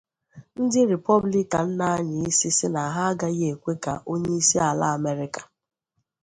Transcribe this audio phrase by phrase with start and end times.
[0.61, 5.41] Ndị Rịpọblịkan na-anya isi si na ha agaghị ekwe ka onye isi ala Amerịka